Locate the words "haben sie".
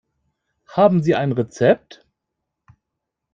0.65-1.13